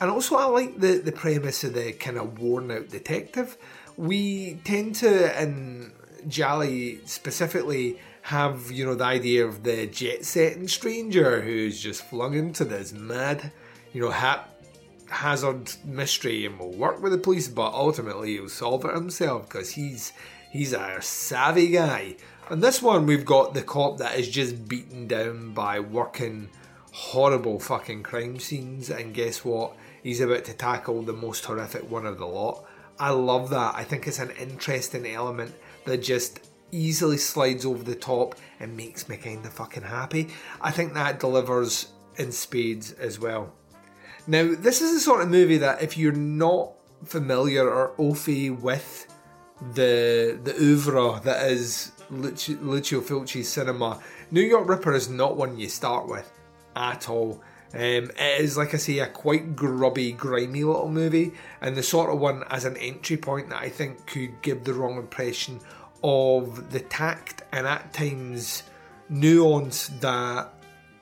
And 0.00 0.10
also, 0.10 0.36
I 0.36 0.46
like 0.46 0.80
the, 0.80 0.98
the 0.98 1.12
premise 1.12 1.64
of 1.64 1.74
the 1.74 1.92
kind 1.92 2.18
of 2.18 2.38
worn 2.38 2.70
out 2.70 2.88
detective. 2.88 3.56
We 3.96 4.60
tend 4.64 4.96
to, 4.96 5.40
in 5.40 5.92
Giallo 6.26 6.96
specifically, 7.04 7.98
have 8.24 8.70
you 8.70 8.86
know 8.86 8.94
the 8.94 9.04
idea 9.04 9.46
of 9.46 9.64
the 9.64 9.86
jet 9.86 10.24
setting 10.24 10.66
stranger 10.66 11.42
who's 11.42 11.78
just 11.78 12.02
flung 12.04 12.32
into 12.32 12.64
this 12.64 12.90
mad, 12.90 13.52
you 13.92 14.00
know, 14.00 14.10
hap 14.10 14.50
hazard 15.10 15.70
mystery 15.84 16.46
and 16.46 16.58
will 16.58 16.72
work 16.72 17.02
with 17.02 17.12
the 17.12 17.18
police, 17.18 17.48
but 17.48 17.74
ultimately 17.74 18.32
he'll 18.32 18.48
solve 18.48 18.82
it 18.86 18.94
himself 18.94 19.46
because 19.46 19.72
he's 19.72 20.14
he's 20.50 20.72
a 20.72 21.02
savvy 21.02 21.68
guy. 21.68 22.16
And 22.48 22.62
this 22.62 22.80
one, 22.80 23.04
we've 23.04 23.26
got 23.26 23.52
the 23.52 23.60
cop 23.60 23.98
that 23.98 24.18
is 24.18 24.30
just 24.30 24.70
beaten 24.70 25.06
down 25.06 25.52
by 25.52 25.80
working 25.80 26.48
horrible 26.92 27.60
fucking 27.60 28.04
crime 28.04 28.38
scenes, 28.38 28.88
and 28.88 29.12
guess 29.12 29.44
what? 29.44 29.76
He's 30.02 30.22
about 30.22 30.46
to 30.46 30.54
tackle 30.54 31.02
the 31.02 31.12
most 31.12 31.44
horrific 31.44 31.90
one 31.90 32.06
of 32.06 32.16
the 32.16 32.26
lot. 32.26 32.64
I 32.98 33.10
love 33.10 33.50
that. 33.50 33.74
I 33.74 33.84
think 33.84 34.06
it's 34.06 34.18
an 34.18 34.30
interesting 34.30 35.06
element 35.06 35.54
that 35.84 35.98
just 35.98 36.40
easily 36.70 37.18
slides 37.18 37.64
over 37.64 37.82
the 37.82 37.94
top 37.94 38.34
and 38.60 38.76
makes 38.76 39.08
me 39.08 39.16
kind 39.16 39.44
of 39.44 39.52
fucking 39.52 39.84
happy. 39.84 40.28
I 40.60 40.70
think 40.70 40.94
that 40.94 41.20
delivers 41.20 41.88
in 42.16 42.32
spades 42.32 42.92
as 42.92 43.18
well. 43.18 43.52
Now, 44.26 44.54
this 44.54 44.80
is 44.80 44.94
the 44.94 45.00
sort 45.00 45.22
of 45.22 45.28
movie 45.28 45.58
that 45.58 45.82
if 45.82 45.98
you're 45.98 46.12
not 46.12 46.72
familiar 47.04 47.68
or 47.68 47.92
au 47.98 48.12
with 48.54 49.06
the 49.74 50.38
the 50.42 50.54
oeuvre 50.60 51.20
that 51.24 51.50
is 51.50 51.92
Lucio, 52.10 52.58
Lucio 52.60 53.00
Fulci's 53.00 53.48
cinema. 53.48 54.00
New 54.30 54.42
York 54.42 54.68
Ripper 54.68 54.94
is 54.94 55.08
not 55.08 55.36
one 55.36 55.58
you 55.58 55.68
start 55.68 56.08
with 56.08 56.30
at 56.76 57.08
all. 57.08 57.42
Um, 57.72 58.10
it 58.16 58.40
is, 58.40 58.56
like 58.56 58.72
I 58.72 58.76
say, 58.76 59.00
a 59.00 59.06
quite 59.06 59.56
grubby, 59.56 60.12
grimy 60.12 60.62
little 60.62 60.88
movie, 60.88 61.32
and 61.60 61.74
the 61.74 61.82
sort 61.82 62.12
of 62.12 62.20
one 62.20 62.44
as 62.50 62.64
an 62.64 62.76
entry 62.76 63.16
point 63.16 63.48
that 63.50 63.60
I 63.60 63.68
think 63.68 64.06
could 64.06 64.40
give 64.42 64.62
the 64.62 64.74
wrong 64.74 64.96
impression 64.96 65.60
of 66.04 66.70
the 66.70 66.80
tact 66.80 67.42
and 67.50 67.66
at 67.66 67.94
times 67.94 68.62
nuance 69.08 69.88
that 70.00 70.52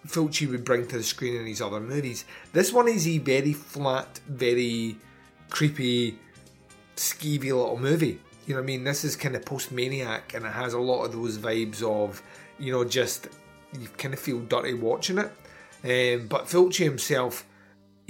Fulci 0.06 0.48
would 0.48 0.64
bring 0.64 0.86
to 0.86 0.98
the 0.98 1.02
screen 1.02 1.34
in 1.34 1.44
his 1.44 1.60
other 1.60 1.80
movies. 1.80 2.24
This 2.52 2.72
one 2.72 2.86
is 2.86 3.06
a 3.08 3.18
very 3.18 3.52
flat, 3.52 4.20
very 4.28 4.96
creepy, 5.50 6.18
skeevy 6.94 7.46
little 7.46 7.78
movie. 7.78 8.20
You 8.46 8.54
know 8.54 8.60
what 8.60 8.64
I 8.64 8.66
mean? 8.66 8.84
This 8.84 9.04
is 9.04 9.16
kind 9.16 9.34
of 9.34 9.44
post 9.44 9.72
maniac 9.72 10.34
and 10.34 10.46
it 10.46 10.52
has 10.52 10.72
a 10.72 10.78
lot 10.78 11.04
of 11.04 11.12
those 11.12 11.36
vibes 11.36 11.82
of, 11.82 12.22
you 12.60 12.70
know, 12.72 12.84
just 12.84 13.26
you 13.78 13.88
kind 13.98 14.14
of 14.14 14.20
feel 14.20 14.38
dirty 14.40 14.74
watching 14.74 15.18
it. 15.18 15.32
Um, 15.84 16.28
but 16.28 16.44
Fulci 16.44 16.84
himself, 16.84 17.44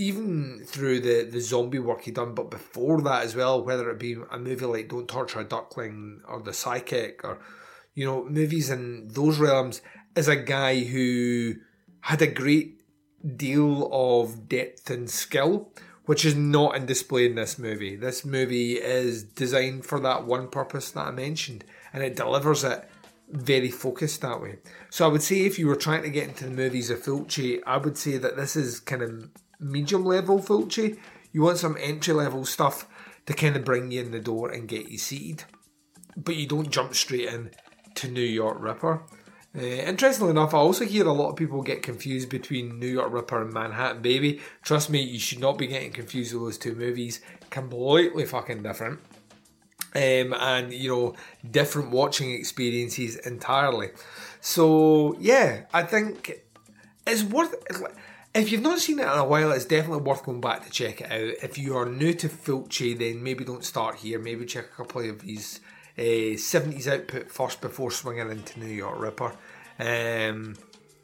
even 0.03 0.63
through 0.65 1.01
the, 1.01 1.29
the 1.31 1.41
zombie 1.41 1.79
work 1.79 2.03
he 2.03 2.11
done, 2.11 2.35
but 2.35 2.51
before 2.51 3.01
that 3.03 3.23
as 3.23 3.37
well, 3.37 3.63
whether 3.63 3.89
it 3.91 3.99
be 3.99 4.17
a 4.31 4.39
movie 4.39 4.67
like 4.67 4.89
Don't 4.89 5.09
Torture 5.09 5.41
a 5.41 5.45
Duckling 5.45 6.21
or 6.27 6.43
The 6.43 6.53
Psychic 6.53 7.21
or, 7.25 7.39
you 7.95 8.05
know, 8.05 8.25
movies 8.25 8.69
in 8.71 9.09
those 9.09 9.39
realms, 9.39 9.81
is 10.17 10.29
a 10.29 10.37
guy 10.37 10.81
who 10.81 11.55
had 12.01 12.21
a 12.21 12.27
great 12.27 12.83
deal 13.37 13.89
of 13.93 14.49
depth 14.49 14.91
and 14.91 15.09
skill, 15.09 15.73
which 16.07 16.25
is 16.25 16.35
not 16.35 16.75
in 16.75 16.85
display 16.87 17.27
in 17.27 17.37
this 17.37 17.59
movie. 17.59 17.95
This 17.95 18.25
movie 18.25 18.75
is 18.75 19.23
designed 19.23 19.87
for 19.87 20.01
that 20.01 20.27
one 20.27 20.49
purpose 20.49 20.91
that 20.91 21.07
I 21.07 21.11
mentioned, 21.13 21.65
and 21.93 22.03
it 22.03 22.17
delivers 22.17 22.65
it 22.65 22.89
very 23.29 23.71
focused 23.71 24.21
that 24.21 24.43
way. 24.43 24.59
So 24.91 25.05
I 25.05 25.09
would 25.09 25.23
say 25.23 25.43
if 25.43 25.59
you 25.59 25.69
were 25.69 25.77
trying 25.77 26.03
to 26.03 26.11
get 26.11 26.29
into 26.29 26.45
the 26.45 26.51
movies 26.51 26.91
of 26.91 27.03
Fulci, 27.03 27.61
I 27.65 27.77
would 27.79 27.97
say 27.97 28.19
that 28.19 28.37
this 28.37 28.57
is 28.57 28.81
kind 28.81 29.03
of 29.03 29.31
medium 29.63 30.05
level 30.05 30.41
Fulci. 30.41 30.99
You 31.33 31.43
want 31.43 31.59
some 31.59 31.77
entry 31.81 32.15
level 32.15 32.45
stuff 32.45 32.87
to 33.27 33.33
kind 33.33 33.57
of 33.57 33.65
bring 33.65 33.91
you 33.91 34.01
in 34.01 34.11
the 34.11 34.21
door 34.21 34.51
and 34.51 34.69
get 34.69 34.89
you 34.89 34.99
seated, 34.99 35.45
but 36.17 36.37
you 36.37 36.47
don't 36.47 36.71
jump 36.71 36.95
straight 36.95 37.29
in 37.29 37.51
to 37.95 38.09
New 38.09 38.21
York 38.21 38.59
Ripper. 38.61 39.03
Uh, 39.57 39.61
interestingly 39.61 40.31
enough, 40.31 40.55
I 40.55 40.59
also 40.59 40.85
hear 40.85 41.07
a 41.07 41.13
lot 41.13 41.31
of 41.31 41.37
people 41.37 41.63
get 41.63 41.83
confused 41.83 42.31
between 42.31 42.79
New 42.79 42.87
York 42.87 43.13
Ripper 43.13 43.43
and 43.43 43.53
Manhattan 43.53 44.03
Baby. 44.03 44.41
Trust 44.63 44.91
me, 44.91 45.03
you 45.03 45.19
should 45.19 45.41
not 45.41 45.59
be 45.59 45.67
getting 45.67 45.93
confused 45.93 46.33
with 46.33 46.43
those 46.43 46.59
two 46.59 46.75
movies. 46.75 47.21
Completely 47.51 48.25
fucking 48.25 48.63
different 48.63 49.01
um, 49.95 50.35
and 50.35 50.73
you 50.73 50.89
know 50.89 51.15
different 51.49 51.91
watching 51.91 52.33
experiences 52.33 53.17
entirely. 53.17 53.91
So 54.41 55.17
yeah, 55.21 55.63
I 55.73 55.83
think 55.83 56.45
it's 57.07 57.23
worth. 57.23 57.55
If 58.35 58.51
you've 58.51 58.63
not 58.63 58.79
seen 58.79 58.99
it 58.99 59.03
in 59.03 59.09
a 59.09 59.25
while, 59.25 59.53
it's 59.53 59.67
definitely 59.67 60.05
worth 60.05 60.25
going 60.25 60.41
back 60.41 60.65
to 60.65 60.71
check 60.71 61.03
it 61.03 61.13
out. 61.13 61.35
If 61.43 61.59
you 61.59 61.77
are 61.77 61.85
new 61.85 62.15
to 62.15 62.31
Fulci, 62.31 62.99
then 62.99 63.23
maybe 63.23 63.45
don't 63.45 63.65
start 63.65 63.97
here. 63.97 64.19
Maybe 64.19 64.47
check 64.47 64.65
a 64.65 64.77
couple 64.77 65.09
of 65.09 65.21
his 65.21 65.61
uh, 65.99 66.01
70s 66.01 66.87
output 66.87 67.31
first 67.31 67.61
before 67.61 67.91
swinging 67.91 68.31
into 68.31 68.59
New 68.59 68.73
York 68.73 68.99
Ripper. 68.99 69.35
Um, 69.79 70.57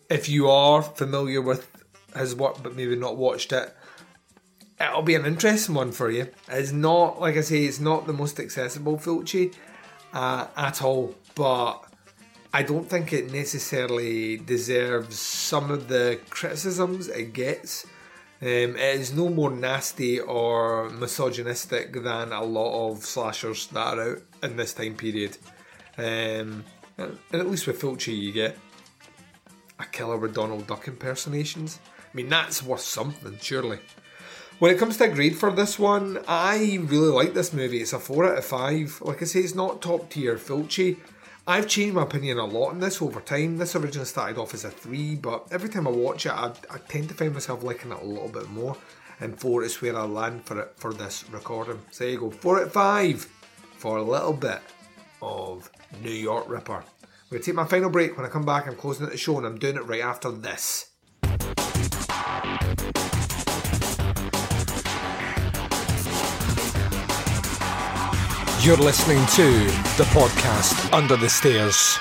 if 0.09 0.31
you 0.31 0.49
are 0.49 0.81
familiar 0.81 1.43
with 1.43 1.69
his 2.17 2.35
work 2.35 2.63
but 2.63 2.75
maybe 2.75 2.97
not 2.97 3.19
watched 3.19 3.53
it, 3.53 3.77
it'll 4.81 5.03
be 5.03 5.15
an 5.15 5.27
interesting 5.27 5.75
one 5.75 5.93
for 5.93 6.11
you. 6.11 6.29
It's 6.49 6.73
not, 6.73 7.21
like 7.21 7.37
I 7.37 7.43
say, 7.43 7.65
it's 7.65 7.79
not 7.79 8.07
the 8.07 8.15
most 8.15 8.41
accessible 8.41 8.97
Fulci 8.97 9.55
uh, 10.15 10.47
at 10.57 10.81
all, 10.81 11.15
but 11.35 11.88
I 12.53 12.63
don't 12.63 12.89
think 12.89 13.13
it 13.13 13.31
necessarily 13.31 14.39
deserves 14.39 15.19
some 15.19 15.71
of 15.71 15.89
the 15.89 16.19
criticisms 16.31 17.09
it 17.09 17.35
gets. 17.35 17.85
Um, 18.41 18.77
it 18.77 19.01
is 19.01 19.13
no 19.13 19.29
more 19.29 19.51
nasty 19.51 20.21
or 20.21 20.89
misogynistic 20.91 21.93
than 21.93 22.33
a 22.33 22.43
lot 22.43 22.91
of 22.91 23.05
slashers 23.05 23.67
that 23.69 23.99
are 23.99 24.13
out 24.13 24.23
in 24.43 24.57
this 24.57 24.73
time 24.73 24.95
period. 24.95 25.37
Um, 25.99 26.65
and 26.97 27.19
at 27.33 27.49
least 27.49 27.67
with 27.67 27.81
Fulci, 27.81 28.17
you 28.17 28.33
get 28.33 28.57
a 29.79 29.85
killer 29.85 30.17
with 30.17 30.35
Donald 30.35 30.67
Duck 30.67 30.89
impersonations. 30.89 31.79
I 32.03 32.17
mean, 32.17 32.29
that's 32.29 32.63
worth 32.63 32.81
something, 32.81 33.37
surely. 33.41 33.81
When 34.59 34.75
it 34.75 34.79
comes 34.79 34.97
to 34.97 35.05
a 35.05 35.09
grade 35.09 35.37
for 35.37 35.53
this 35.53 35.79
one, 35.79 36.19
I 36.27 36.79
really 36.81 37.13
like 37.13 37.35
this 37.35 37.53
movie. 37.53 37.81
It's 37.81 37.93
a 37.93 37.99
4 37.99 38.33
out 38.33 38.39
of 38.39 38.45
5. 38.45 39.03
Like 39.03 39.23
I 39.23 39.25
say, 39.27 39.41
it's 39.41 39.55
not 39.55 39.83
top 39.83 40.11
tier 40.11 40.37
Fulci. 40.37 40.97
I've 41.49 41.67
changed 41.67 41.95
my 41.95 42.03
opinion 42.03 42.37
a 42.37 42.45
lot 42.45 42.69
on 42.69 42.81
this 42.81 43.01
over 43.01 43.23
time. 43.23 43.57
This 43.57 43.75
originally 43.75 44.05
started 44.05 44.37
off 44.37 44.53
as 44.53 44.67
a 44.67 44.71
3, 44.71 45.15
but 45.15 45.47
every 45.51 45.71
time 45.71 45.89
I 45.89 45.91
watch 45.91 46.27
it, 46.27 46.33
I, 46.33 46.53
I 46.71 46.77
tend 46.91 47.09
to 47.09 47.15
find 47.15 47.33
myself 47.33 47.63
liking 47.63 47.91
it 47.91 48.03
a 48.03 48.05
little 48.05 48.29
bit 48.29 48.51
more. 48.51 48.77
And 49.21 49.41
4 49.41 49.63
is 49.63 49.81
where 49.81 49.97
I 49.97 50.03
land 50.03 50.45
for 50.45 50.61
it 50.61 50.75
for 50.77 50.93
this 50.93 51.25
recording. 51.31 51.81
So 51.91 52.05
there 52.05 52.13
you 52.13 52.21
go, 52.21 52.31
4 52.31 52.59
out 52.59 52.63
of 52.65 52.73
5 52.75 53.23
for 53.79 53.97
a 53.97 54.03
little 54.03 54.35
bit 54.35 54.61
of 55.23 55.71
New 56.03 56.11
York 56.11 56.45
Ripper. 56.51 56.85
I'm 56.85 57.31
going 57.31 57.41
to 57.43 57.47
take 57.47 57.55
my 57.55 57.65
final 57.65 57.89
break. 57.89 58.19
When 58.19 58.27
I 58.27 58.29
come 58.29 58.45
back, 58.45 58.69
I'm 58.69 58.77
closing 58.77 59.07
out 59.07 59.13
the 59.13 59.17
show 59.17 59.39
and 59.39 59.47
I'm 59.47 59.59
doing 59.59 59.77
it 59.77 59.87
right 59.87 60.03
after 60.03 60.31
this. 60.31 60.88
You're 68.61 68.77
listening 68.77 69.25
to 69.37 69.67
the 69.97 70.05
podcast 70.11 70.93
Under 70.93 71.17
the 71.17 71.29
Stairs. 71.29 71.97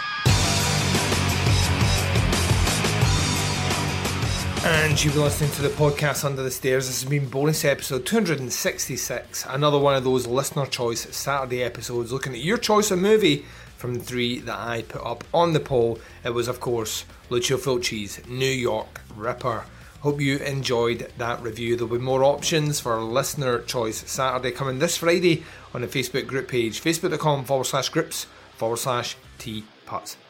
And 4.65 5.02
you've 5.02 5.13
been 5.13 5.22
listening 5.22 5.52
to 5.52 5.62
the 5.62 5.70
podcast 5.70 6.26
Under 6.26 6.41
the 6.41 6.50
Stairs. 6.50 6.88
This 6.88 7.02
has 7.04 7.10
been 7.10 7.30
bonus 7.30 7.63
episode 7.63 8.08
266, 8.08 9.46
another 9.50 9.78
one 9.78 9.93
of 9.93 10.04
those 10.04 10.26
listener 10.26 10.65
choice 10.65 11.02
Saturday 11.15 11.62
episodes 11.62 12.12
looking 12.12 12.34
at 12.34 12.39
your 12.39 12.58
choice 12.58 12.89
of 12.89 12.98
movie 12.98 13.46
from 13.78 13.93
the 13.93 14.04
three 14.04 14.39
that 14.39 14.58
I 14.58 14.82
put 14.82 15.06
up 15.06 15.24
on 15.36 15.54
the 15.54 15.60
poll. 15.60 16.00
It 16.24 16.32
was, 16.32 16.48
of 16.48 16.60
course, 16.60 17.06
Lucio 17.30 17.58
Fulci's 17.58 18.28
New 18.28 18.46
York 18.46 19.02
Ripper. 19.15 19.65
Hope 20.08 20.22
you 20.22 20.38
enjoyed 20.38 21.12
that 21.17 21.41
review. 21.41 21.76
There'll 21.76 21.93
be 21.93 22.02
more 22.02 22.24
options 22.24 22.80
for 22.80 22.98
listener 23.02 23.60
choice 23.63 24.10
Saturday 24.10 24.52
coming 24.52 24.80
this 24.80 24.96
Friday 24.96 25.43
on 25.74 25.82
the 25.82 25.88
Facebook 25.88 26.28
group 26.28 26.48
page, 26.48 26.82
facebook.com 26.82 27.43
forward 27.43 27.65
slash 27.65 27.89
groups 27.89 28.26
forward 28.56 28.78
slash 28.78 29.17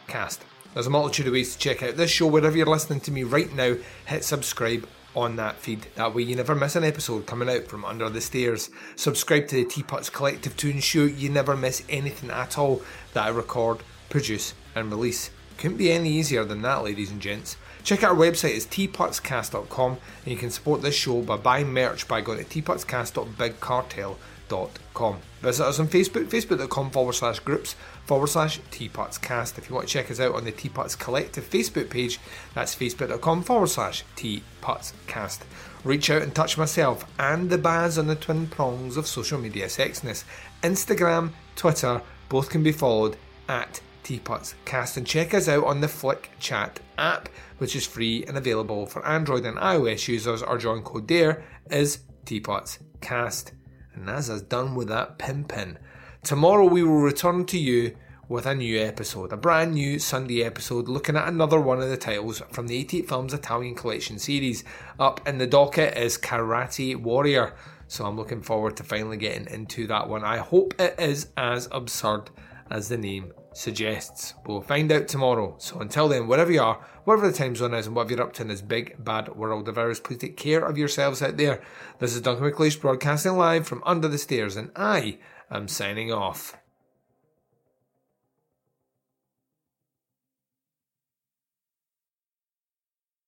Cast. 0.08 0.44
There's 0.74 0.88
a 0.88 0.90
multitude 0.90 1.28
of 1.28 1.34
ways 1.34 1.54
to 1.54 1.60
check 1.60 1.84
out 1.84 1.96
this 1.96 2.10
show 2.10 2.26
wherever 2.26 2.58
you're 2.58 2.66
listening 2.66 3.02
to 3.02 3.12
me 3.12 3.22
right 3.22 3.54
now. 3.54 3.76
Hit 4.08 4.24
subscribe 4.24 4.88
on 5.16 5.36
that 5.36 5.58
feed. 5.58 5.86
That 5.94 6.16
way 6.16 6.24
you 6.24 6.36
never 6.36 6.56
miss 6.56 6.76
an 6.76 6.84
episode 6.84 7.28
coming 7.28 7.48
out 7.48 7.68
from 7.68 7.86
under 7.86 8.10
the 8.10 8.20
stairs. 8.20 8.72
Subscribe 8.96 9.48
to 9.50 9.58
the 9.58 9.66
Teapots 9.66 10.10
Collective 10.10 10.58
to 10.58 10.72
ensure 10.72 11.08
you 11.08 11.30
never 11.30 11.56
miss 11.56 11.84
anything 11.88 12.32
at 12.32 12.58
all 12.58 12.82
that 13.14 13.26
I 13.26 13.30
record, 13.30 13.82
produce, 14.10 14.56
and 14.74 14.90
release. 14.90 15.30
Couldn't 15.58 15.78
be 15.78 15.92
any 15.92 16.10
easier 16.10 16.46
than 16.46 16.62
that, 16.62 16.84
ladies 16.84 17.12
and 17.12 17.22
gents. 17.22 17.58
Check 17.84 18.04
out 18.04 18.12
our 18.12 18.18
website, 18.18 18.56
it's 18.56 18.66
teapotscast.com, 18.66 19.92
and 19.92 20.32
you 20.32 20.38
can 20.38 20.50
support 20.50 20.82
this 20.82 20.96
show 20.96 21.22
by 21.22 21.38
buying 21.38 21.72
merch 21.72 22.08
by 22.08 22.22
going 22.22 22.44
to 22.44 22.62
teapotscast.bigcartel.com. 22.62 25.20
Visit 25.42 25.66
us 25.66 25.80
on 25.80 25.88
Facebook, 25.88 26.26
facebook.com 26.26 26.92
forward 26.92 27.14
slash 27.14 27.40
groups 27.40 27.76
forward 28.06 28.28
slash 28.28 28.60
teapotscast. 28.72 29.58
If 29.58 29.70
you 29.70 29.76
want 29.76 29.88
to 29.88 29.94
check 29.94 30.12
us 30.12 30.20
out 30.20 30.36
on 30.36 30.44
the 30.46 30.52
Teapots 30.52 30.96
Collective 30.96 31.50
Facebook 31.50 31.90
page, 31.90 32.20
that's 32.54 32.76
facebook.com 32.76 33.44
forward 33.44 33.70
slash 33.70 34.04
teapotscast. 34.16 35.42
Reach 35.84 36.10
out 36.10 36.24
and 36.24 36.36
touch 36.36 36.58
myself 36.58 37.06
and 37.20 37.50
the 37.50 37.58
Baz 37.58 37.98
on 37.98 38.08
the 38.08 38.16
twin 38.16 38.48
prongs 38.48 38.98
of 38.98 39.08
social 39.08 39.40
media 39.40 39.68
sexiness. 39.68 40.24
Instagram, 40.62 41.32
Twitter, 41.56 42.02
both 42.30 42.50
can 42.50 42.64
be 42.64 42.72
followed 42.72 43.18
at 43.48 43.82
Teapots 44.08 44.56
Cast 44.64 44.96
and 44.96 45.06
check 45.06 45.34
us 45.34 45.50
out 45.50 45.66
on 45.66 45.82
the 45.82 45.88
Flick 45.90 46.30
Chat 46.40 46.80
app, 46.98 47.28
which 47.58 47.76
is 47.76 47.86
free 47.86 48.24
and 48.26 48.38
available 48.38 48.86
for 48.86 49.06
Android 49.06 49.46
and 49.46 49.58
iOS 49.58 50.08
users. 50.08 50.42
Our 50.42 50.58
join 50.58 50.82
code 50.82 51.10
there 51.10 51.44
is 51.70 52.00
Teapots 52.24 52.80
Cast. 53.02 53.52
And 53.94 54.10
as 54.10 54.30
us 54.30 54.42
done 54.42 54.76
with 54.76 54.88
that 54.88 55.18
pin 55.18 55.44
pin. 55.44 55.78
Tomorrow 56.24 56.68
we 56.68 56.84
will 56.84 57.02
return 57.02 57.44
to 57.48 57.58
you 57.58 57.98
with 58.30 58.46
a 58.46 58.56
new 58.56 58.80
episode, 58.82 59.34
a 59.34 59.38
brand 59.38 59.74
new 59.74 60.00
Sunday 60.00 60.42
episode 60.42 60.88
looking 60.88 61.18
at 61.18 61.28
another 61.28 61.60
one 61.60 61.82
of 61.82 61.90
the 61.90 61.98
titles 61.98 62.42
from 62.50 62.68
the 62.68 62.78
88 62.78 63.10
Films 63.10 63.34
Italian 63.34 63.76
Collection 63.76 64.20
series. 64.20 64.64
Up 64.98 65.28
in 65.28 65.38
the 65.38 65.48
docket 65.48 65.98
is 65.98 66.18
Karate 66.18 66.96
Warrior. 66.96 67.54
So 67.90 68.06
I'm 68.06 68.16
looking 68.16 68.42
forward 68.42 68.78
to 68.78 68.86
finally 68.86 69.18
getting 69.18 69.54
into 69.54 69.86
that 69.88 70.08
one. 70.08 70.24
I 70.24 70.38
hope 70.38 70.76
it 70.80 70.96
is 70.98 71.28
as 71.36 71.68
absurd 71.74 72.30
as 72.72 72.88
the 72.88 72.98
name 72.98 73.34
suggests. 73.58 74.36
We'll 74.46 74.62
find 74.62 74.92
out 74.92 75.08
tomorrow. 75.08 75.56
So 75.58 75.80
until 75.80 76.08
then, 76.08 76.28
wherever 76.28 76.52
you 76.52 76.62
are, 76.62 76.76
whatever 77.06 77.30
the 77.30 77.38
time 77.38 77.56
zone 77.56 77.74
is, 77.74 77.88
and 77.88 77.96
whatever 77.96 78.14
you're 78.14 78.24
up 78.24 78.34
to 78.34 78.44
in 78.44 78.50
this 78.50 78.62
big 78.62 79.04
bad 79.04 79.36
world 79.36 79.68
of 79.68 79.78
ours, 79.78 80.00
please 80.00 80.20
take 80.20 80.38
care 80.38 80.64
of 80.64 80.78
yourselves 80.78 81.22
out 81.22 81.38
there. 81.38 81.62
This 82.00 82.14
is 82.14 82.22
Duncan 82.22 82.50
McLeish 82.50 82.80
broadcasting 82.80 83.36
live 83.36 83.68
from 83.68 83.82
under 83.86 84.08
the 84.08 84.20
stairs, 84.20 84.56
and 84.56 84.72
I 84.76 85.18
am 85.50 85.68
signing 85.68 86.14
off. 86.14 86.56